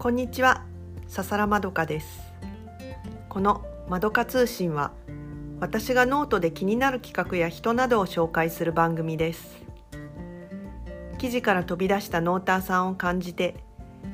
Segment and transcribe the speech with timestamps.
[0.00, 0.64] こんにちは、
[1.08, 2.22] 笹良まどかです。
[3.28, 4.92] このまどか通信は、
[5.60, 9.62] 私がノートで気になる企画や人などを紹介する番組です。
[11.18, 13.62] 記事から飛び出したノーターさんを感じて、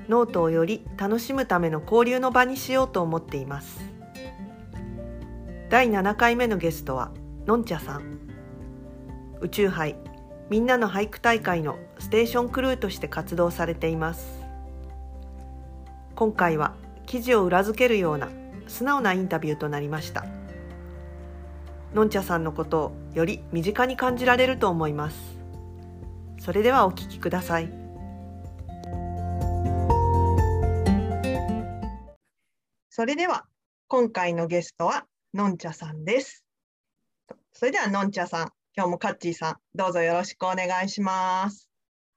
[0.08, 3.78] ノートをより楽しむための交流の場にしようと思っています。
[5.70, 7.12] 第7回目のゲストは、
[7.46, 8.18] のんちゃさん。
[9.40, 9.94] 宇宙杯
[10.50, 14.35] みんなの俳句大会のステーションクルーとして活動されています
[16.16, 18.30] 今回は記事を裏付けるような
[18.68, 20.24] 素直なインタビューとなりました。
[21.92, 25.38] のんちゃさんのことをより身近に感じられると思います。
[26.40, 27.70] それではお聞きください。
[32.88, 33.44] それでは
[33.86, 36.46] 今回のゲストはのんちゃさんです。
[37.52, 41.68] それではのんちゃさん今日もカッチーさん、どうぞよろしくお願いします。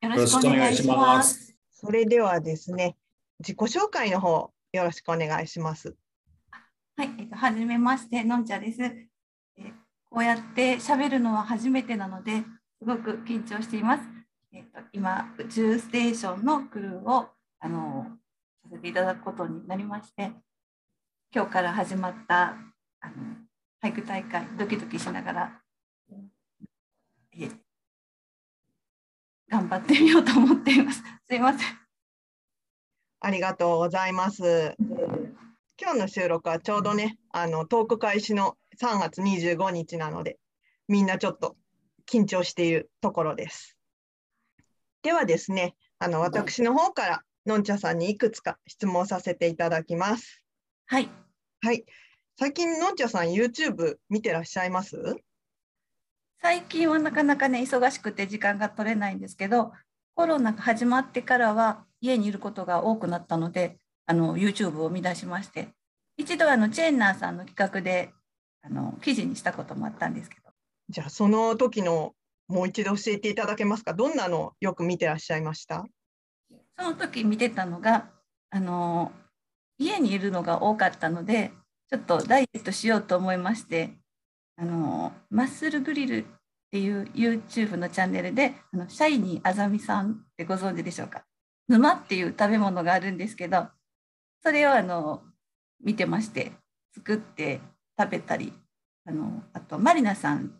[0.02, 1.54] よろしくお願いします。
[1.72, 2.98] それではですね、
[3.40, 5.96] 自己紹介の方、よろしくお願いします。
[6.98, 8.82] はい、えっと、はじめまして、のんちゃです。
[8.82, 9.08] え
[10.10, 12.44] こうやって喋るのは初めてなので、
[12.80, 14.04] すごく緊張しています。
[14.52, 17.30] えっと、今、宇宙ステーションのクルーを、
[17.60, 18.08] あの、
[18.64, 20.32] させていただくことになりまして、
[21.34, 22.58] 今日から始まった、
[23.00, 23.14] あの、
[23.82, 25.62] 俳句大会、ドキドキしながら、
[27.32, 27.50] え
[29.48, 31.02] 頑張ってみようと思っています。
[31.26, 31.79] すいません。
[33.22, 34.76] ありがとうございます。
[35.82, 40.38] 今日の収録はちょうどね、あのトーク開始の3月25日なので、
[40.88, 41.58] みんなちょっと
[42.10, 43.78] 緊張しているところです。
[45.02, 50.44] ではですね、あの私の方からのんちゃさんにいくつか質問させていただきます。
[50.86, 51.10] はい。
[51.62, 51.86] はい。
[52.38, 55.18] 最近のんちゃさん YouTube 見てらっしゃいます？
[56.42, 59.74] 最近はなかなかね忙しくて時間が取れないんですけど
[60.16, 65.70] コロナが始まってからは家にいることが多くなったのであの YouTube を見出しまして
[66.18, 68.12] 一度あのチェーンナーさんの企画で
[68.62, 70.50] あの記事にしたこともあったんですけど。
[70.90, 72.14] じゃあその時の
[72.48, 73.94] もう一度教えていただけますか？
[73.94, 75.86] どんなのよく見てらっしゃいました？
[76.78, 78.10] その時見てたのが
[78.50, 79.12] あの
[79.78, 81.52] 家にいるのが多かったので
[81.90, 83.92] ちょっとダイエットしようと思いまして
[84.58, 86.26] あのマッスルグリルっ
[86.72, 91.24] ていう YouTube のチャンネルであのシャイニーあざみさんってご存知でしょうか？
[91.70, 93.68] 沼っていう食べ物があるんですけど
[94.44, 95.22] それをあの
[95.82, 96.52] 見てまして
[96.94, 97.62] 作って
[97.98, 98.52] 食べたり
[99.06, 100.52] あのあとマリナさん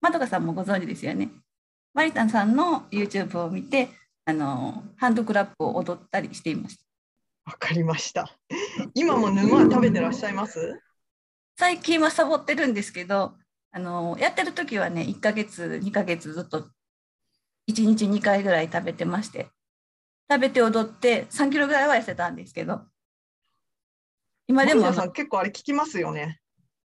[0.00, 1.30] まどかさんもご存知ですよね。
[1.94, 3.88] マリナさんの YouTube を見て
[4.24, 6.84] あのハンドクラップを踊ったりしていました。
[7.44, 8.28] わかりました。
[8.94, 10.80] 今も沼は食べてらっしゃいます？
[11.56, 13.34] 最近はサボってるんですけど
[13.70, 16.62] あのやってる時はね1ヶ月2ヶ月ずっと
[17.70, 19.48] 1日2回ぐらい食べてまして
[20.30, 22.82] 食べて踊って3キロぐらいは痩せたんですけど。
[24.46, 26.40] 今でも結構あれ聞きますよね。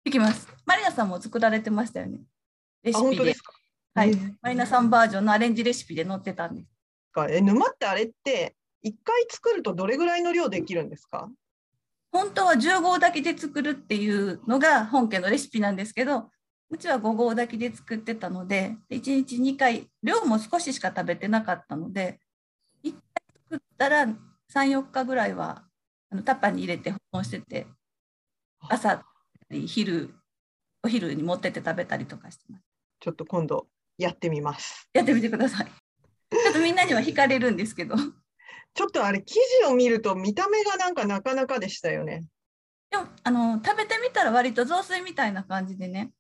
[0.04, 0.48] いきます。
[0.66, 2.20] マリナさんも作られてましたよね。
[2.84, 3.34] レあシピで。
[3.34, 3.54] すか？
[3.94, 4.10] はい。
[4.10, 4.34] えー。
[4.42, 6.68] マリナさんバージョンのアレンジレシピで載ってたんです。
[7.12, 11.30] かえ沼ってあれって一回作るとどれぐらいの量できるんですか？
[12.12, 16.30] 本当は10合炊きで作るっていうのが本家のレシピなんですけど
[16.70, 22.20] うちは5合炊きで作ってたので1日2回量も少ししか食べてなかったので1回
[23.50, 24.08] 作ったら
[24.54, 25.64] 34日ぐらいは
[26.10, 27.68] あのタッパーに入れて保存してて
[28.60, 29.04] 朝
[29.50, 30.14] 昼
[30.84, 32.64] お昼に持ってって食べたりとかしてます。
[33.00, 33.68] ちょっと今度
[33.98, 34.90] やってみます。
[34.94, 35.66] やってみてください。
[35.66, 37.96] ちょっとみんなには惹かれるんですけど。
[37.96, 42.26] ちょっとあれ記事を見ると見た目がなんかなかなかでしたよね。
[42.92, 46.12] でもあの食べてみたら割と雑炊みたいな感じでね。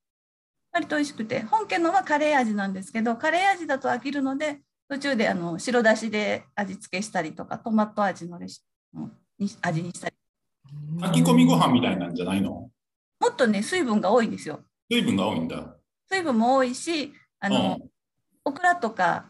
[0.71, 1.41] 割と美味しくて。
[1.41, 8.61] 本家のはカレー味なんですけどカレー味だと飽きるので途中であの白だしで味付けしたりとかトマト味のレシ
[8.93, 10.15] ピに味にしたり。
[11.01, 12.51] 炊き込みご飯みたいなんじゃないの？
[12.51, 12.71] も
[13.31, 14.61] っとね水分が多いんですよ。
[14.89, 15.77] 水分が多いんだ。
[16.09, 17.89] 水分も多いしあの、うん。
[18.45, 19.25] オクラとか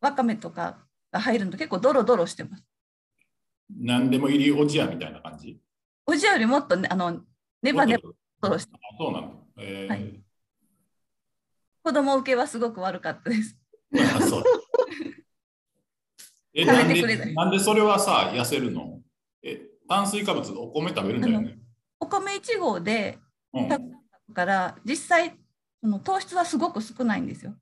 [0.00, 0.78] わかめとか
[1.12, 2.64] が入るのと結構ドロドロしてます。
[3.80, 5.60] 何でも入りおじやみたいな感じ？
[6.06, 7.20] おじやよりもっとねあの
[7.62, 8.02] ネバネバ
[8.40, 9.28] ドロしてあそうなんだ。
[9.58, 9.88] えー。
[9.88, 10.20] はい。
[11.82, 13.56] 子供受けはすごく悪かったです。
[13.65, 13.65] あ
[14.28, 14.42] そう
[16.64, 19.00] なんでなんでそれはさ、痩せるの？
[19.42, 21.58] え炭水化物、お米食べるんだよね。
[22.00, 23.18] お米1合で
[23.52, 23.78] うん、だ
[24.34, 25.38] から実際
[25.80, 27.54] その糖質はすごく少ないんですよ。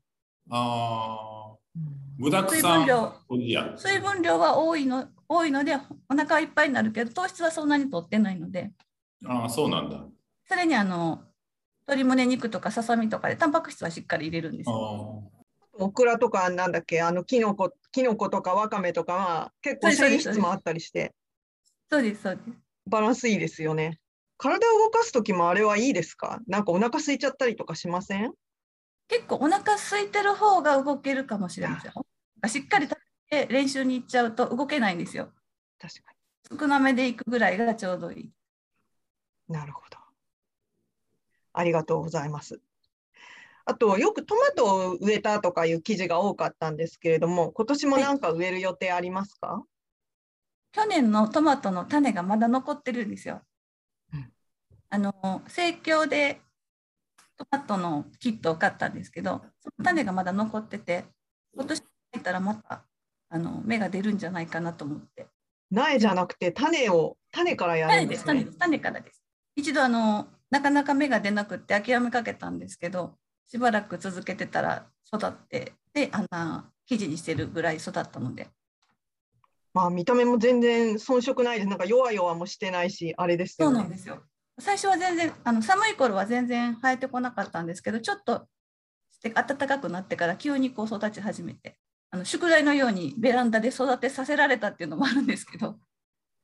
[0.51, 1.57] ああ、
[2.19, 3.13] 具だく水さん分量。
[3.77, 5.75] 水分量は多いの多いので
[6.09, 8.73] お腹はいっぱいになるけど糖質はそんなに取ってないので
[9.27, 10.05] ああ、そうなんだ。
[10.47, 11.23] それにあの
[11.87, 15.31] 鶏胸肉とかささみとかでタンパク質はしっかり入れるんですあよ。
[15.79, 17.03] ーオクラとかなんだっけ？
[17.03, 21.13] あのキノコキノコとかわかめとかは結構繊維質もあったりして
[21.91, 22.59] そうです、そうです。
[22.87, 23.99] バランスいいですよね。
[24.37, 26.41] 体を動かす時もあれはいいですか？
[26.47, 28.33] なんかお腹空いちゃったりとかしません？
[29.09, 31.93] 結構お腹空いてる方が動けるかもしれません。
[32.49, 32.97] しっかり食
[33.31, 35.31] べて練習に行っちゃうと動けないんですよ。
[35.79, 36.13] 確か
[36.61, 38.25] 少なめで行くぐらいがちょうどいい。
[38.25, 38.31] に。
[39.49, 39.99] なるほど。
[41.53, 42.61] ありがとうございます。
[43.67, 49.65] あと、よくトマトを植えたとかいう記事が多かったんですけれども、今年もなんか植える予定ありますか、
[50.73, 53.43] 去年のトマトの種がまだ残ってるんですよ。
[54.13, 54.31] うん
[54.91, 56.41] あの生協で
[57.37, 61.07] トマトのキットを買ったんですけど、その種がまだ残ってて、
[61.55, 61.83] 今年
[62.13, 62.85] 入ったらまた
[63.29, 65.27] あの芽が出るんじゃないかなと思って。
[65.71, 68.53] 苗じゃなくて種を、種からやるんですすね種で。
[68.53, 69.25] す、種からです。
[69.57, 73.17] 一度あのなかなか芽が出なくって諦めかけたんですけど、
[73.49, 78.49] しばらく続けてたら育って、で、あの生地にしてるぐらい育ったので、
[79.73, 81.69] まあ見た目も全然遜色ないです。
[81.69, 83.67] なんか弱々もしてないし、あれですね。
[83.67, 84.23] うなんですよ。
[84.61, 88.47] 最初は全然あの寒い頃は全然生えてこなかったんですけどちょっと
[89.11, 91.77] して暖かくなってから急にこう育ち始めて
[92.13, 95.75] あの宿題のようにベランダで育てさせられたっていうのもあるんですけど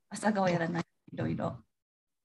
[0.09, 0.83] 朝顔やらない
[1.13, 1.59] いろいろ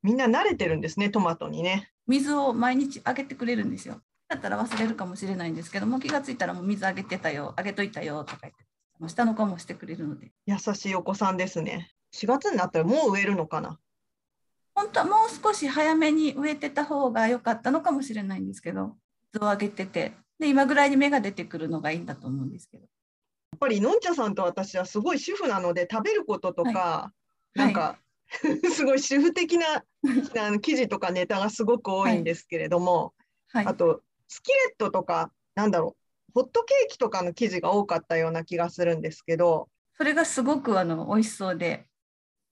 [0.05, 1.89] みんな慣れてるんですね、トマトにね。
[2.05, 4.01] 水を毎日あげてくれるんですよ。
[4.35, 8.65] だったら忘れるかもしれないんですけどもう気がついたらもう水あげてたよあげといたよとか言って
[9.07, 11.91] 下の子もしてくれるので優しいお子さんですね。
[12.13, 13.77] 4月になったらもう植えるのかな？
[14.73, 18.95] 本当はもう少し早めに植えてた方が良かったのかもしれないんですけど
[19.33, 22.83] 水をあげててで今ぐらいに芽が出てくるのがいいんだと思うんですけど。
[22.83, 22.87] や
[23.57, 27.13] っぱりのんちゃさんと私はすごい主婦なので食べることとか、
[27.53, 27.97] なんか、
[28.69, 33.13] すごい主婦的なあの記事とかネタがすごく多いんですけれども、
[33.47, 41.85] はい、あとスキレットとかなんだろうホットケーキとかの記事が多かったような気がするんですけどそれがすごくあの美味しそうで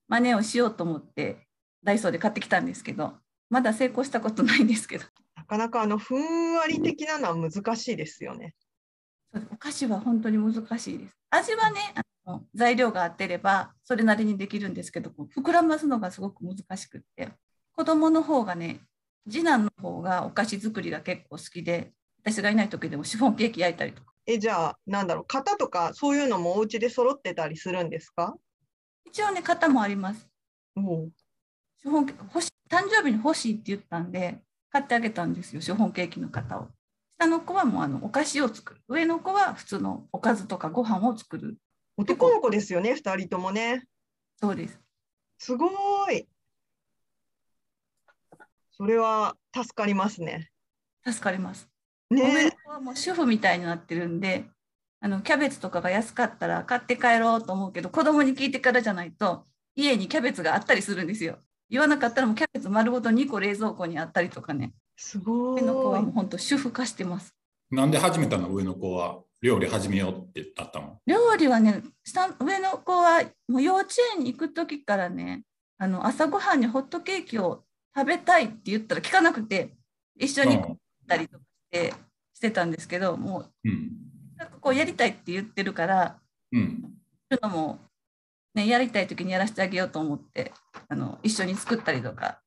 [0.08, 1.48] 真似をしようと思って
[1.84, 3.14] ダイソーで買ってきたんですけど
[3.50, 5.06] まだ成功したことないんですけど
[5.36, 8.56] なかなかあのふんわり的なのは難しいですよね。
[9.52, 17.30] お菓子は本当に難しいです味はねあの材料が合ってればそれなりにできるんですけどこう膨らますのがすごく難しくって
[17.76, 18.82] 子供の方がね
[19.30, 21.94] 次男の方がお菓子作りが結構好きで
[22.24, 24.14] 私がいない時でもシフォンケーキ焼いたりとか。
[24.26, 28.36] えじゃあなんだろう型とかそういうのもお家で揃ってたりするんですか？
[29.06, 30.28] 一応ね型もあります。
[30.76, 31.12] おう。
[31.82, 34.40] シフォンケーキ欲し誕生日に欲しいって言ったんで
[34.72, 36.70] 買ってあげたんですよシフォンケーキの型を。
[37.20, 38.82] 下の子はもうあのお菓子を作る。
[38.88, 41.58] 上の子は普通のおかずとかご飯を作る。
[41.98, 43.84] 男の子ですよね2人ともね。
[44.40, 44.80] そうです。
[45.38, 46.28] すごーい。
[48.76, 50.50] それは助かりますね。
[51.06, 51.70] 助かります。
[52.10, 54.46] 上のね子はもう主婦みたいになってるんで
[55.00, 61.40] あのキャベツとかが安かったら買って帰ろうと思うけど子供に聞いてからじゃないと家にキャベツがあったりするんですよ。
[61.70, 64.74] 言わなかったらもうキャベツ丸ごと2個冷蔵庫にあったりとかね。
[64.96, 66.12] すご上の子はもう。
[66.12, 67.36] 本当主婦化してます。
[67.72, 68.50] なんで始めたの？
[68.50, 71.00] 上の子は料理始めようってなったの？
[71.08, 75.44] 料理はね下上の子はもう幼稚園に行く時からね
[75.80, 77.64] あの朝ごはんにホットケーキを
[77.96, 79.76] 食べたいって言ったら聞かなくて
[80.20, 81.44] 一緒に行ったりとか
[81.74, 81.94] して
[82.34, 83.92] してたんですけどもううん。
[84.38, 86.20] なんかこうやりたいって言ってるから
[86.52, 86.82] うん。
[87.32, 87.80] そういうのも、
[88.56, 90.52] ね、やりたい時にやらせてあげようと思って
[90.90, 92.40] あの一緒に作ったりとか。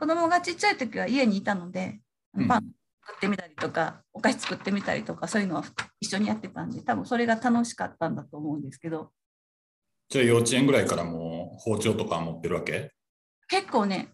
[0.00, 1.98] 子供がちっちゃい時は家にいたので
[2.46, 2.72] パン
[3.04, 5.64] 作ってみたりとか、お菓子作ってみたりとかそういうのは
[6.00, 9.10] 一緒にやってたんで多分それが楽しかったんだと思うんですけど。
[10.08, 12.92] じゃあ幼稚園ぐらいからもう包丁とか持ってるわけ？
[13.48, 14.10] 結構ね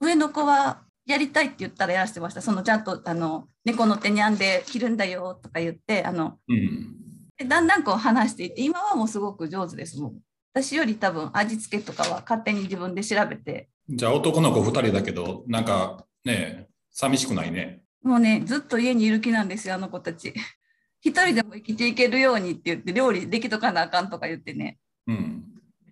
[0.00, 6.96] 上の子はやりたいって言ったらやらせてましたそのちゃんとあの猫の手に編んで切るんだよとか言ってあのうん。
[7.36, 10.18] でだんだんこう話していって今はもうすごく上手ですもん
[10.52, 17.82] 私より多分味付けとかは勝手に自分で調べてじゃあ男の子2人だけど、なんかね、寂しくないね。
[18.02, 20.32] もうねずっと家にいる気なんですよあの子たち
[21.02, 25.44] 一人でも生きていけるようにって言って料理できとかなあかんとか言ってねうん。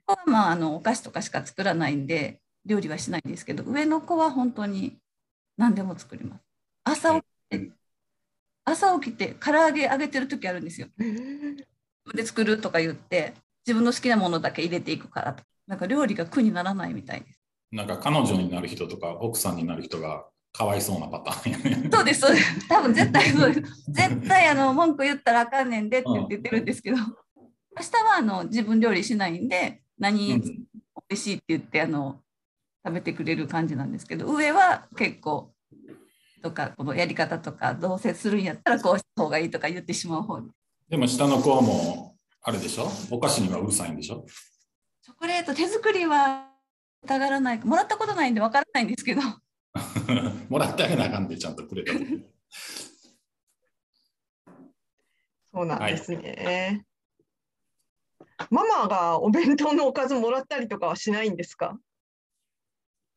[0.06, 4.98] 子はまああのお菓子とかしか作らないんで料理はしないんですけど上の子は本当に
[5.56, 6.42] 何でも作ります。
[6.84, 7.70] 朝起きて
[8.64, 10.88] 朝起きて唐揚げ揚げてる時あるんですよ。
[11.00, 11.64] えー。
[12.14, 13.34] で作るとか言って
[13.66, 15.42] 自分の好きなものだけ入れていくからと。
[15.66, 17.40] なんか料理が苦にならないみたいです。
[17.72, 21.90] なんか彼女になる人とか奥さんになる人がかわいそうなパターン。
[21.90, 22.68] そうですそうです。
[22.68, 23.90] 多分絶対そうです。
[23.90, 26.96] 絶対あの文句言ったらあかんねんでって言ってるんですけど。
[26.96, 30.42] 明日はあの自分料理しないんで何うん。
[31.08, 32.20] 美味しいって言ってあの
[32.84, 35.52] 食べてくれる感じなんですけど上は結構
[36.42, 40.48] とかこのやり方とかどうせするんやったらこうした方がいいとか言ってしまう方に。
[40.88, 42.88] でも下の子はもう、あれでしょ？
[43.10, 44.24] お菓子にはうるさいんでしょ？
[45.02, 46.46] チョコレート手作りは
[47.06, 47.60] たがらない。
[47.64, 49.20] もらったことないんでわからないんですけど。
[50.48, 52.04] もらってあげなあかんで、ちゃんとくれた時。
[55.52, 56.84] そうなんですね。
[58.50, 61.78] ママがお弁当のおかずもらったりとかはしないんですか？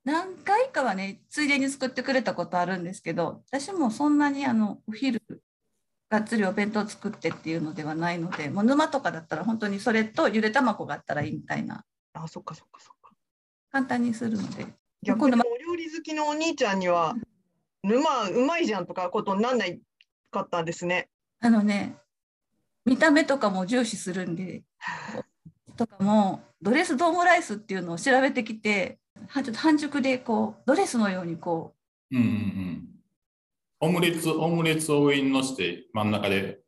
[0.03, 5.22] 何回かはねついでに作ってくれたことあるんですけど私もそんなにあのお昼
[6.10, 13.12] がっつりお弁当作ってっていうのではないのでもう沼とかだったら本当にそれとゆで卵があったらいいみたいなあ、そっかそっかそっか。
[13.72, 14.67] 簡単にするので
[15.01, 17.15] 逆にお料理好きのお兄ちゃんには、
[17.84, 19.81] 沼うまいじゃんとかことになんない
[20.29, 21.10] かったんですね。
[21.39, 21.98] あのね
[22.86, 24.63] 見た目とかも重視するんで
[25.75, 29.00] とかもドレスドームライスっていうのを調べてきては
[29.34, 31.74] ちょっと半熟でこうドレスのようにこ
[32.12, 32.88] うんうんうん。
[33.80, 36.60] オムレツ、オムレツを上にのして真ん中で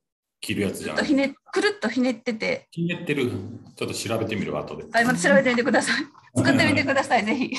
[0.42, 3.30] 切るやつじゃないうちょっとひねくるっとひねっててひねってる。
[3.76, 4.84] ちょっと調べてみるわ、後で。
[4.92, 7.52] はいまた調べてみてください 作ってみてくださいぜひ。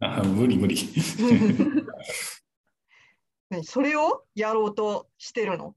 [0.00, 0.76] あ無理無理。
[3.50, 5.74] ね それをやろうとしてるの？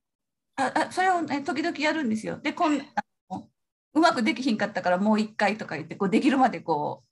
[0.55, 2.39] ああそれを、ね、時々やるんですよ。
[2.41, 3.49] でこんあの
[3.93, 7.06] うまくできひんかったからもう一回とか言ってこうできるまでこう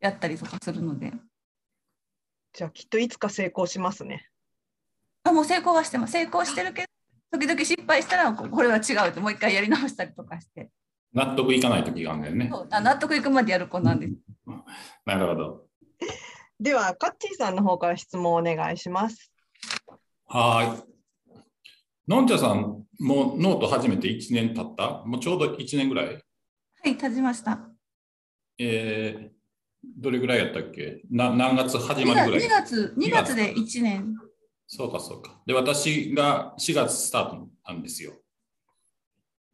[0.00, 1.12] やったりとかするので
[2.52, 4.28] じゃあきっといつか成功しますね。
[5.24, 6.82] あもう成功はしてます成功してるけ
[7.30, 10.70] ど時々失敗したらこれは違うってもう一回やり直したりとかして
[11.12, 12.48] 納得いかない時があるんだよね。
[12.50, 14.12] そうあ納得いくまでやる子なんです。
[15.04, 15.66] なるほど。
[16.60, 19.32] では、カッチーさんの方から質問をお願いします。
[20.26, 20.82] はーい。
[22.08, 25.02] のんちゃさん、もうノート始めて1年経った？
[25.06, 26.06] もうちょうど1年ぐらい？
[26.06, 26.12] は
[26.84, 27.60] い立ちました。
[28.58, 29.37] えー、
[29.84, 31.02] どれぐらいやったっけ？
[31.10, 32.64] な何月始ま2るぐらい？
[32.64, 34.14] 月 ,2 月で1年
[34.66, 35.40] そうかそうか。
[35.46, 38.12] で、私が4月スタートなんですよ。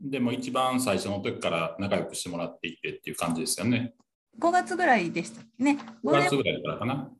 [0.00, 3.94] でも一番最初の時から仲良くしてもらっていてっていう感じですよね。
[4.40, 5.78] 5月ぐらいでしたっけね。
[6.04, 7.10] 5月ぐらいからかな。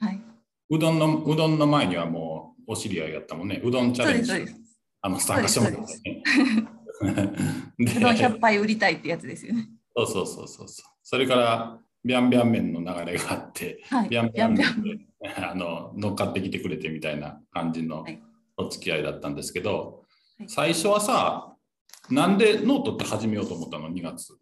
[0.00, 0.20] はい、
[0.70, 3.60] うどんのうどんの前にはもうお知り合いやったもんね。
[3.62, 4.32] うどんチャレンジ
[5.02, 6.22] あの参加してもらってね。
[7.78, 9.68] で うどん100杯売りたいってやつですよね。
[9.94, 10.92] そうそうそうそうそう。
[11.02, 14.08] それからビャンビャン麺の流れがあって、はい。
[14.08, 18.22] ビャンビャン麺であの乗っかってきてくれてみたいな感じのはい
[18.56, 20.04] お付き合いだったんですけど、
[20.38, 21.54] はい最初はさ、
[22.10, 24.36] なんでノートって始めようと思ったの ?2 月。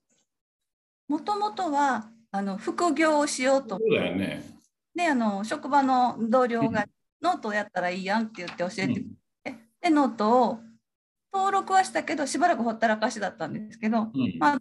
[1.07, 4.42] もともとはあの副業をしようとそうだよね。
[4.95, 6.87] であの職場の同僚が
[7.21, 9.07] ノートをやったらいいやんって言って教えてく
[9.45, 10.59] れて、でノートを
[11.33, 14.59] 登録はしたけどしばらくほったらかしだったんですけどうんまあ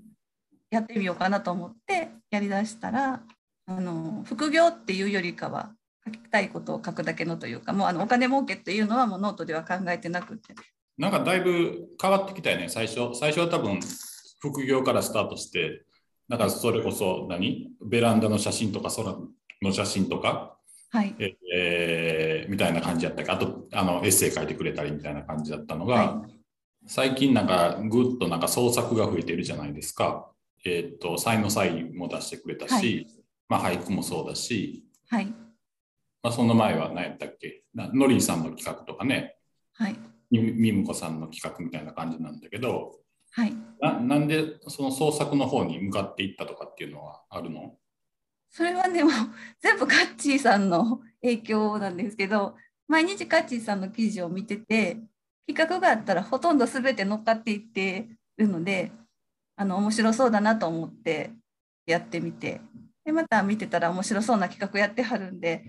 [0.72, 3.22] やってみようかなと思ってやりだしたら
[3.68, 5.74] あの副業っていうよりかは
[6.06, 10.56] 書きたいことを書くだけのというかもうあのお金儲けっていうのはもうノートでは考えてなくて。
[10.98, 13.16] なんかだいぶ変わってきたよね、最初。
[13.16, 13.80] 最初は多分
[14.40, 15.84] 副業からスタートして、
[16.28, 17.72] なんかそれこそ何？
[17.84, 19.16] ベランダの写真とか空
[19.62, 20.58] の写真とか、
[20.92, 21.16] はい。
[21.18, 23.28] ええーみたいな感じだったけ？
[23.30, 26.26] どあとあのエッセイ書いてくれたりみたいな感じだったのが、は
[26.86, 30.30] 最近なんかぐっとなんか創作が増えてるじゃないですか。
[30.66, 33.08] えーっと才の才も出してくれたし、はい。
[33.50, 35.26] まあ、俳句もそうだし、はい。
[36.24, 37.64] まあ、その前は何やったっけ？
[37.74, 39.36] なノリーさんの企画とかね。
[39.74, 39.96] はい。
[40.30, 42.94] みみむこさんの企画みたいな感じなんだけど
[43.32, 43.54] はい。
[43.82, 47.76] ななんでその創作の方に向かっていったとかっていうのはあるの？
[48.50, 49.10] それはでも
[49.60, 52.56] 全部カッチーさんの影響なんですけど
[52.88, 54.98] 毎日カッチーさんの記事を見てて
[55.48, 58.92] 企画があったらほとんど全て乗っかっていってるので
[59.56, 61.32] あの面白そうだなと思って
[61.86, 62.62] やってみて
[63.06, 65.62] でまた見てたら面白そうな企画やってはるんでやっ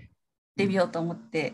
[0.57, 1.53] てみようと思ってっ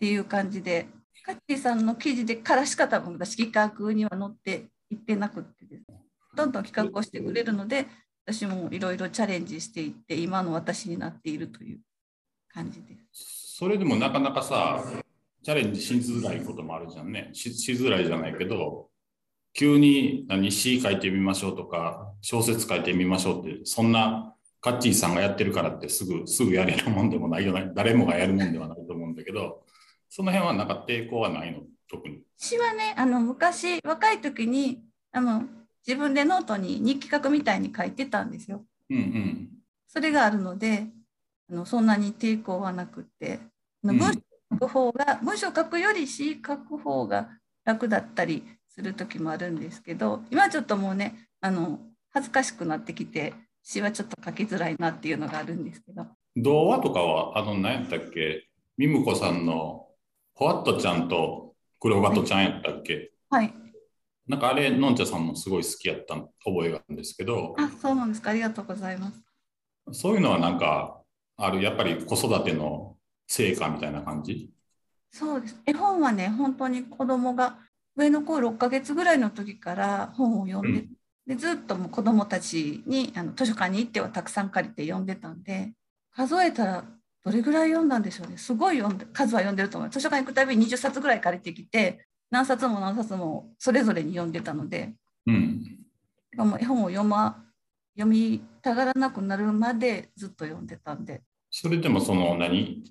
[0.00, 0.86] ていう感じで
[1.24, 6.02] カッチーさんの記事でからしか多分私企画には載っていってなくってですね
[6.34, 7.86] どんどん企画をしてくれるので
[8.26, 11.80] 私もいろいろチャレンジしていって今の私になっているという
[12.52, 13.56] 感じです。
[13.58, 14.82] それでもなかなかさ
[15.42, 18.89] チャレンジしづらいこともあるじゃんねししづらいじゃないけど
[19.52, 29.64] 急に何詩書いてみましょうとか小説書いてみましょうってそんなカッチーさんがやってるからってすぐすぐやれるもんでもないよね誰もがやるもんではないと思うんだけど
[30.08, 31.60] その辺はなんか抵抗はないの？
[31.88, 32.20] 特に。
[32.38, 35.44] 私はねあの昔若い時にあの
[35.86, 38.64] 自分でノートに日記書くみたいに書いてたんですよ。
[38.90, 39.48] うんうん
[39.88, 40.86] それがあるので
[41.50, 43.40] あのそんなに抵抗はなくって
[43.82, 44.12] 文章
[44.52, 47.28] 書く方が、文章書くより詩書く方が
[47.64, 56.06] 楽だったりする時もあるんですけど今ちょっともうねあの恥ずかしくなってきて詩はちょっと書きづらいなっていうのがあるんですけど。
[56.36, 58.48] 童話とかはあの何やったっけ？
[58.78, 59.86] ミムコさんの
[60.34, 63.52] ホワットちゃんと黒ガトちゃんやったっけ、はい。
[64.26, 67.54] なんかあれのんちゃさんもすごい好きやった覚えがあるんですけど。
[67.58, 68.30] あそうなんですか。
[68.30, 69.22] ありがとうございます。
[69.92, 71.00] そういうのはなんか、
[71.36, 72.96] ある、やっぱり子育ての
[73.26, 74.50] 成果みたいな感じ？
[75.10, 75.60] そうです。
[75.66, 77.58] 絵本はね、本当に子供が
[78.00, 80.88] 上の子6ヶ月ぐらいの時から本を読んで、うん
[81.26, 85.74] でずっともう子供たちにあの図書館に行ってはたくさん借りて読んでたんで、
[86.12, 86.84] 数えたら
[87.24, 88.36] どれぐらい読んだんでしょうね。
[88.36, 89.90] すごい読んで数は読んでると思う。
[89.90, 94.92] 図書館行くたびに20冊ぐらい借りてきて、何冊も何冊もそれぞれに読んでたので、
[95.26, 95.62] うん。
[96.36, 97.44] も絵本を読ま
[97.94, 102.82] 読みたがらなくなるまでずっと読んでたんで、それでもその何？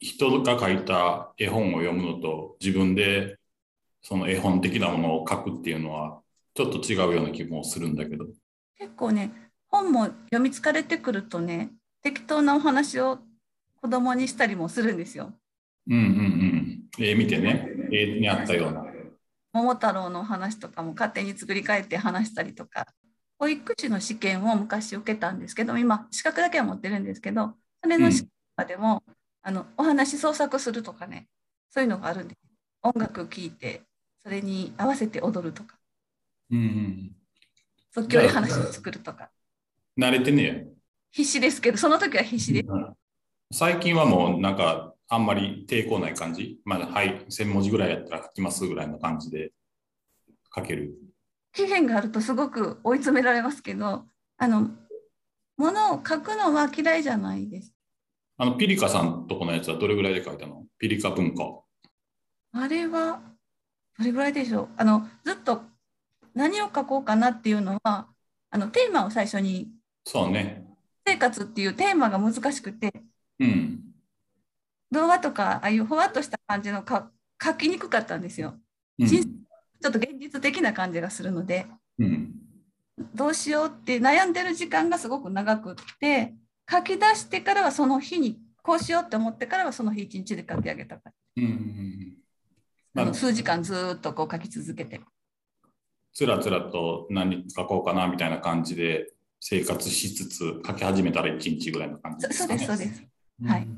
[0.00, 3.36] 人が書いた絵本を読むのと自分で
[4.06, 6.20] その絵本的なものを書くっていうのは
[6.54, 8.26] ちょっと違うような気もするんだけど。
[8.76, 9.32] 結構ね
[9.68, 11.70] 本も読み疲れてくるとね
[12.02, 13.18] 適当なお話を
[13.80, 15.32] 子供にしたりもするんですよ。
[15.88, 16.02] うんうん
[16.98, 17.04] うん。
[17.04, 18.84] 絵見てね、絵にあったような。
[19.54, 22.88] 桃太郎のお話とかも勝手に作り変えて話したりとか
[23.38, 28.22] 保育士の試験を昔受けたんですけど今資格だけは持ってるんですけどそれの試
[28.56, 29.02] 験でも、
[29.42, 31.28] あのお話創作するとかね
[31.70, 32.38] そういうのがあるんです
[32.82, 33.82] 音楽聴いて
[34.24, 35.76] それに合わせて踊るとか
[36.50, 37.10] うんうん。
[37.94, 39.30] 即興で話を作るとか
[39.98, 40.68] 慣れてね
[41.10, 42.94] 必死ですけどその時は必死でうん
[43.52, 46.58] 最近はもうなんかあんまり抵抗ない感じ？
[46.64, 49.52] まあ、はい、1000文字ぐらいやったら書きますぐらいの感じで
[50.52, 50.94] 書ける。
[51.52, 54.06] 期限があるとすごく追い詰められますけど
[54.38, 54.70] あの
[55.56, 57.72] ものを書くのは嫌いじゃないです。
[58.38, 60.64] あの、ピリカさんとこのやつはどれぐらいで書いたの？
[60.78, 61.60] ピリカ文化。
[62.54, 63.20] あれは
[63.98, 65.62] どれぐらいでしょうあのずっと
[66.34, 68.08] 何を書こうかなっていうのは
[68.50, 69.70] あのテーマを最初に
[70.04, 70.64] そうね。
[71.06, 72.92] 生活っていうテーマが難しくて
[73.38, 73.80] うん。
[74.90, 77.10] 動画とかああいうふわっとした感じのか
[77.42, 78.54] 書きにくかったんですよ。
[78.98, 81.66] うん人ちょっと現実的な感じがするので
[81.98, 82.32] うん。
[83.14, 86.34] どうしようって悩んでる時間がすごく長くって
[86.70, 92.03] 書き出してからはその日にこうしようって思ってからはその日一日で書き上げたからうん
[92.96, 95.00] あ数時間ずーっとこう書き続けて。
[96.12, 103.02] つらつらと何書こうかなみたいな感じで生活しつつ書き始めたら1日ぐらいの感じそそうですそうです。
[103.42, 103.48] うん。
[103.48, 103.68] はい。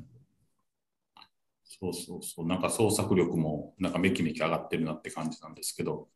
[1.64, 2.46] そうそうそう。
[2.46, 6.08] なんか創作力もなんかめきめき上がってるなって感じなんですけど、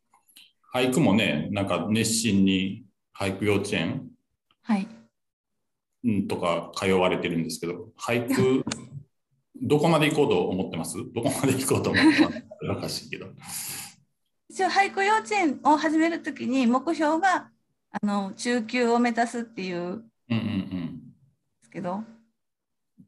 [0.73, 2.85] 俳句もね、なんか熱心に
[3.17, 4.07] 俳句幼稚園
[4.63, 4.87] はい。
[6.03, 8.63] うんとか通われてるんですけど、俳句、
[9.59, 10.97] どこまで行こうと思ってます？
[11.13, 12.45] どこまで行こうと思ってます？
[12.77, 13.27] おかしいけど。
[14.49, 17.49] 一応俳句幼稚園を始めるときに目標が
[17.91, 19.83] あの中級を目指すっていうん
[20.29, 20.99] うんうん。
[21.61, 22.03] ですけど、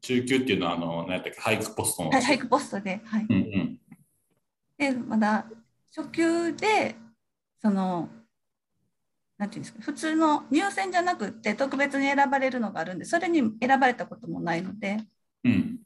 [0.00, 2.10] 中級っていうのは、あの、何やったっけ、俳句ポストの。
[2.10, 3.80] はい、俳句ポストで、はい、うんうん。
[4.76, 5.46] でまだ
[5.94, 6.96] 初級で
[7.62, 8.08] その
[9.38, 9.82] なんていうんですか？
[9.82, 14.98] 普通の入選じゃなくって特別に選ばれるのがあるんでそれに選ばれたこともないので
[15.44, 15.78] うん。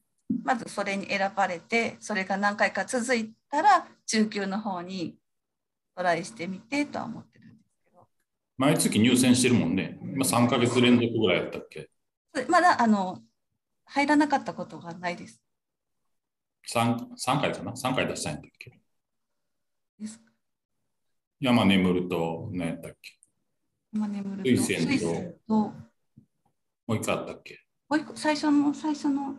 [0.45, 5.17] まずそれに選ばれてそれが何回か続いたら中級の方に
[5.97, 8.07] トライしてみてとは思ってるんですけど。
[8.57, 9.99] 毎月入選してるもんね。
[10.03, 11.91] 今3ヶ月連続ぐらいやったっけ？
[12.49, 13.21] まだあの
[13.87, 15.43] 入らなかったことがないです。
[16.71, 18.79] 3, 3回かな ?3 回出したんやっけ？
[19.99, 20.21] です
[21.41, 23.19] 山眠ると、何やったっけ？
[23.93, 24.89] 今眠ると水仙と。
[24.93, 25.55] 水仙と。
[25.55, 25.75] も
[26.89, 27.61] う一回あったっけ？
[27.89, 29.35] もう一個最初の最初の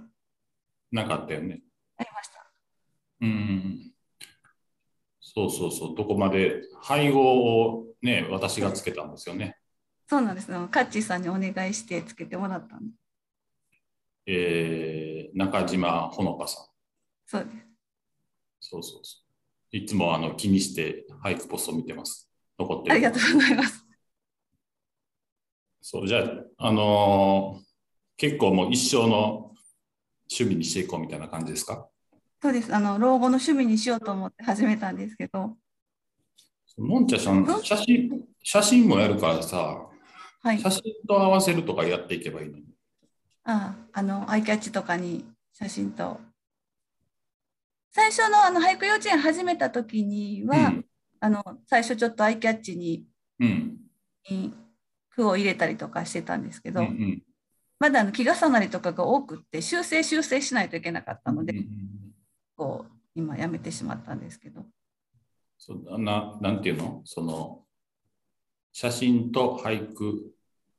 [0.92, 1.62] なかったよね。
[1.98, 2.52] ありました。
[3.22, 3.92] うん。
[5.20, 5.96] そうそうそう。
[5.96, 9.58] どこまで配合をね、私がつけたんですよね。
[10.08, 10.54] そうなんです。
[10.54, 12.94] あのカッチーさんにお願いしてつけてもらったんで。
[14.26, 16.66] えー、中島ほのかさん。
[17.26, 17.58] そうです。
[18.62, 19.18] そうそうそ
[19.74, 19.78] う。
[19.78, 22.30] いつもあの気にして俳句ポスト見てます。
[22.58, 22.94] 残ってる。
[22.94, 23.86] ありがとうございます。
[25.82, 26.24] そう、じゃあ、
[26.58, 27.70] あのー
[28.18, 29.49] 結構もう一生の
[30.32, 31.88] 趣味にしていこうみたいな感じですか？
[32.42, 32.74] そうです。
[32.74, 35.58] あの老後の趣味にしようと思って始めたんですけど、
[36.78, 39.88] のんちゃさん、写真、写真もやるからさ、
[40.42, 40.60] はい。
[40.60, 42.64] 写真と合わせるとかやっていけばいいのに。
[43.44, 46.20] ああのアイキャッチとかに写真と。
[47.92, 50.86] 最初のあの俳句幼稚園始めた時には、うん
[51.22, 53.04] あの最初ちょっとアイキャッチに
[53.40, 53.78] うん。
[54.30, 54.54] に
[55.10, 57.24] 句を入れたりとかしてたんですけど、うんうん
[57.80, 61.66] まだあの気重なりとかが多くって修正修正しないといけなかったので、うんうん
[62.56, 64.66] こう今やめてしまったんですけど。
[65.58, 67.02] そうななんていうの？
[67.06, 67.64] その
[68.74, 70.34] 写真と俳句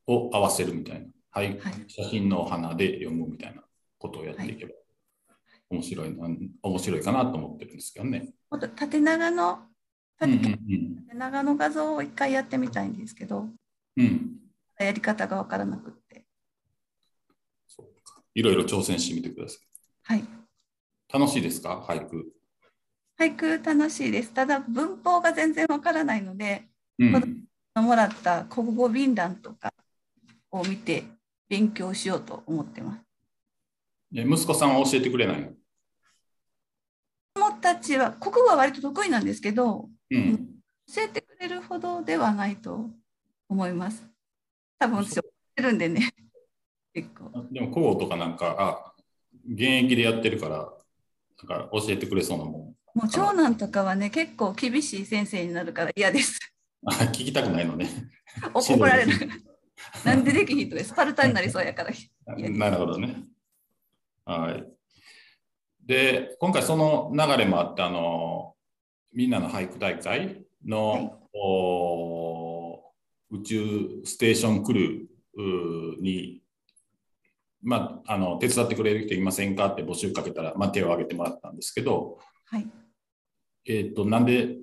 [0.07, 1.75] を合わせるみたいな、俳はい。
[1.89, 3.63] 写真のお花で読むみたいな
[3.99, 4.73] ことをやっていけば、
[5.71, 6.29] 面白いな
[6.63, 8.35] 面白いかなと思ってるんですけどね。
[8.51, 9.61] もっと縦長の
[10.21, 10.59] うん縦
[11.15, 13.49] 長の画像を一回やってみたいんですけど。
[13.97, 14.05] うん。
[14.05, 14.37] うん
[14.79, 15.91] やり方が分からなく
[18.35, 19.59] いろいろ挑戦してみてください。
[20.03, 20.25] はい。
[21.13, 21.85] 楽しいですか？
[21.87, 22.33] 俳句。
[23.19, 24.33] 俳句楽しいです。
[24.33, 27.47] ただ文法が全然わからないので、うん。
[27.75, 29.73] もらった国語便覧とか
[30.51, 31.05] を見て
[31.49, 33.03] 勉強しようと思ってます。
[34.15, 35.49] え息子さんは教えてくれないの？
[35.49, 35.55] 子
[37.35, 40.37] 供たちは国語は割と得意なんですけど、うん。
[40.93, 42.91] 教えてくれるほどではないと
[43.49, 44.05] 思います。
[44.79, 45.23] 多分私教
[45.57, 46.13] えてるんでね。
[46.95, 47.31] 結構。
[47.51, 48.93] でも、古語とかなんか、あ、
[49.47, 50.57] 現役でやってるから、
[51.49, 52.53] なんか教えてくれそうなもん。
[52.53, 56.39] もう長男とかはね、結構厳しい先生になるから嫌です。
[56.87, 57.89] あ 聞きたくないのね。
[58.53, 59.13] 怒られる。
[60.05, 61.91] なんでできひんとかスパルタになりそうやから。
[62.51, 63.25] なるほどね。
[64.25, 64.67] はい。
[65.87, 68.55] で、今回その流れもあって、あの、
[69.13, 72.83] みんなの俳句大会の、はいお
[73.31, 76.40] 宇宙ステーションクルーに、
[77.63, 82.67] まあ、あの手伝ってくれる人いませんかって募集かけたら、まあ、手を挙げてもらったんですけど、はい。
[83.67, 84.57] えっ、と、なんで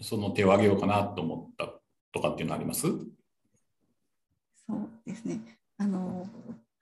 [0.00, 1.72] その手を挙げようかなと思った
[2.12, 2.82] とかっていうのあります？
[2.82, 5.40] そうですね。
[5.78, 6.28] あの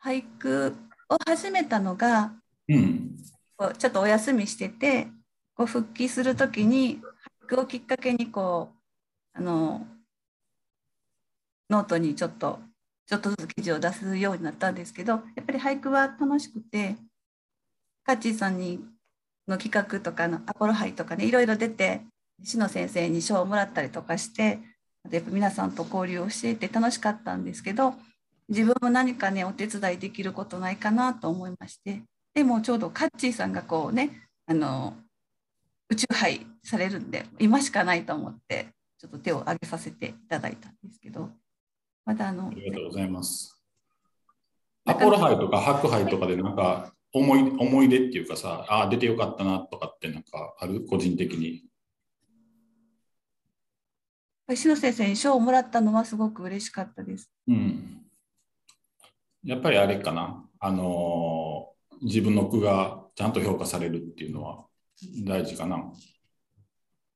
[0.02, 0.74] 俳句
[1.09, 2.33] を始めたのが
[2.68, 3.16] うん。
[3.78, 5.07] ちょっとお休みしてて
[5.54, 7.00] こう復帰するときに
[7.44, 9.87] 俳句をきっかけにこうあの
[11.70, 12.59] ノートにちょっと
[13.06, 16.96] ちょっとずつ記事を出すようになったんですけどやっぱり俳句は楽しくて
[18.04, 18.80] カッチーさんに
[19.46, 22.02] の企画とかのアポロ杯とかねいろいろ出て
[22.42, 24.58] 篠先生に賞をもらったりとかして
[25.10, 27.94] やっぱ皆さんと交流をしていて楽しかったんですけど
[28.48, 32.02] 自分も何かねお手伝いできることないかなと思いまして
[32.34, 34.94] でもちょうどカッチーさんがこうねあの
[35.90, 41.30] 宇宙杯されるんで今しかないと思ってちょっと手を挙げさせていただいたんですけど。
[42.04, 43.60] またあのありがとうございます。
[44.84, 50.84] アポロ杯とかハック杯とかでなんか思い思い出っていうかさ、ああ、出てよかったなとかってなんかある？
[50.84, 51.64] 個人的に。
[54.54, 57.30] 篠先生に賞をもらったのはすごく嬉しかったです。
[57.48, 58.02] うん。
[59.42, 60.44] やっぱりあれかな。
[60.58, 64.66] あのー自分の句がちゃんと評価されるっていうのは
[65.24, 65.90] 大事かな。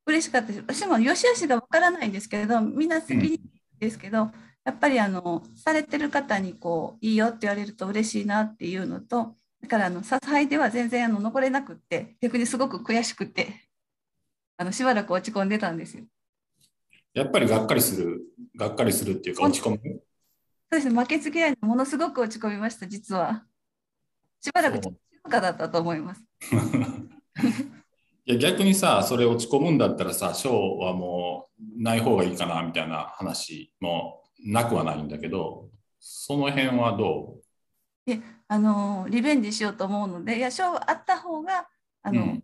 [0.07, 0.61] 嬉しかったです。
[0.61, 3.39] 私も良し悪しがわからないんですけれど、みんな責任
[3.79, 4.31] ですけど、
[4.69, 13.67] やっぱりあのされてる方にこういいよって言われると嬉しいなっていうのと、だからあのさ杯では全然あの残れなくって、逆にすごく悔しくて、
[14.59, 16.05] あのしばらく落ち込んでたんですよ。
[17.15, 18.21] やっぱりがっかりする、
[18.59, 19.79] がっかりするっていうか落ち込む？
[19.81, 20.03] そう
[20.73, 23.45] ですね、負けず嫌いでものすごく落ち込みました、実は。
[24.43, 24.93] しばらく静
[25.31, 26.23] かだったと思います。
[28.27, 37.39] いや逆にさ、それ落ち込むんだったらさ、賞はもうない方がいいかなみたいな話もなくはないんだけど、その辺はど
[38.49, 41.69] あのリベンジしようと思うので、いや、賞あった方が、
[42.03, 42.41] あの、うん。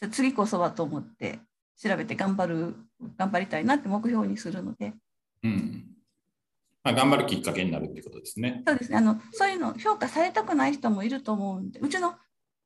[0.00, 1.40] じゃあ次こそはと思って
[1.76, 2.74] 調べて頑張る、
[3.16, 4.94] 頑張りたいなって目標にするので、
[5.42, 5.84] ううん。
[6.84, 8.62] まあ、頑張るきっかけになるってことですね。
[8.66, 12.14] そうですね、あのそういうの評価されたくない人もいると思うんで、うちの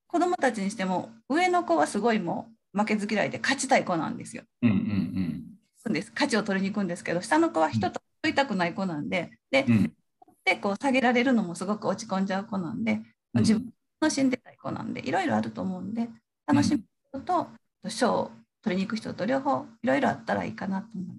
[0.08, 4.42] 子供たちにしても、上の子はすごいもう負けず嫌いで勝ちたい子なんですよ。
[4.62, 5.27] うんうんそ
[5.88, 6.10] うです。
[6.12, 9.72] 勝ちを取りに行くんですけど、下の子は人と取りたくない子なんで、で、うん。
[9.72, 9.92] うん
[10.44, 13.02] でこう下げられるのもすごく落ち込んじゃう子なんで、
[13.34, 13.40] うん。
[13.40, 13.70] 自分
[14.00, 16.08] 楽しんでたい子なんでいろいろあると思うんで
[16.46, 17.48] 楽しむ人と
[17.88, 18.30] 賞を
[18.62, 21.18] 取りに行く人と両方いろいろあったらいいかなと思います。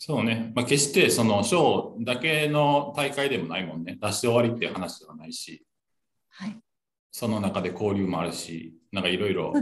[0.00, 5.66] そうね、まあ、決してその賞だけの大会でもないもんね、出して終わりっていう話ではないし、
[6.30, 6.56] はい、
[7.10, 9.52] その中で交流もあるし、なんかいろいろ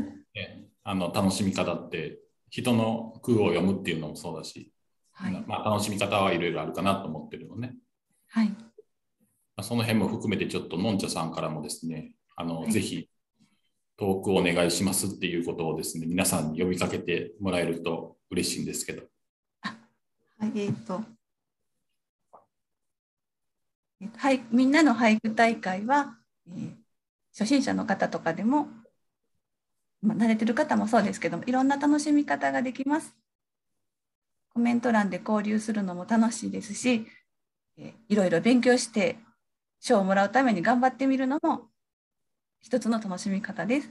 [0.84, 2.18] あの楽しみ方って、
[2.50, 4.72] 人の句を読むっていうのもそうだし、
[5.12, 7.74] はい、まあ、楽しみ方はいろいろあるかなと思ってるのね。
[8.28, 8.56] はい、ま
[9.56, 13.08] あその辺も含めてちょっとのんちゃさんからもですね、あの、はいぜひ
[13.98, 19.04] トークをお願いしますっていうことをですね、皆さんに呼びかけてもらえると嬉しいんですけど。
[19.62, 21.02] はい、えっ、と
[24.18, 26.86] はい、みんなの俳句大会は、えー
[27.38, 28.68] 初心者の方とかでも、
[30.02, 33.16] まあ、慣れてる方もそうですけども、いろんな楽しみ方ができます。
[34.50, 37.06] コメント欄で交流するのも楽しいですし、
[37.76, 39.18] えいろいろ勉強して
[39.80, 41.68] 賞をもらうために頑張ってみるのも
[42.60, 43.90] 一つの楽しみ方です。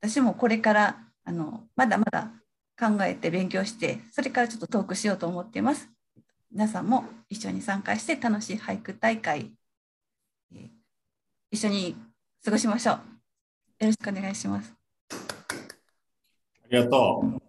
[0.00, 2.30] 私もこれからあのまだまだ
[2.78, 5.90] 考えて勉強して、それからちょっとトークしようと思っています。
[6.50, 9.52] 皆さんも一緒に参加して楽しい俳句大会、
[10.54, 10.70] え
[11.50, 11.96] 一緒に
[12.44, 12.94] 過ごしましょう。
[12.94, 13.00] よ
[13.86, 14.79] ろしくお願いします。
[16.72, 17.42] ありがとう。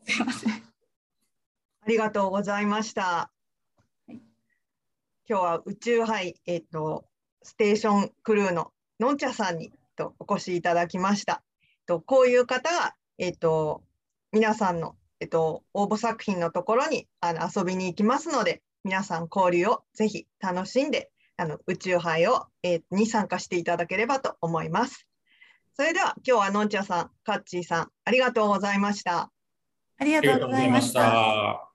[1.83, 3.31] ありがとうございました。
[4.07, 4.19] 今
[5.27, 7.05] 日は宇宙杯、えっ、と、
[7.43, 11.43] ステーションクルーののんちゃさんにとお越しいただきました。
[11.85, 13.83] とこういう方が、えっと、
[14.31, 25.07] 皆さんの、えっと、応募作品のところにあの遊びに行きますので皆さん交流をぜひ楽しんであの宇宙杯を、えーに参加していただければと思います。
[25.81, 29.31] それでは今日はのんちゃさん、カッチーさんありがとうございました。
[29.97, 30.93] ありがとうございまし。
[30.93, 31.71] た。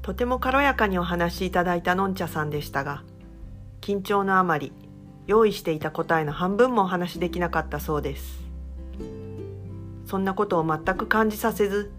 [0.00, 3.04] とても軽やかにお話しいただいたのんちゃさんでしたが
[3.82, 4.72] 緊張のあまり
[5.26, 8.40] 用意していた答えの半分もお話しできなかったそうです
[10.06, 11.92] そんなことを全く感じさせず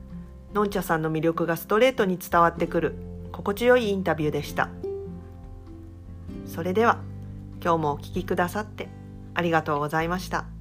[0.55, 2.95] のんちゃさんの魅力がストレートに伝わってくる。
[3.33, 4.69] 心地よいインタビューでした。
[6.45, 6.99] それでは
[7.61, 8.87] 今日もお聴きくださって
[9.33, 10.54] ありがとうございました。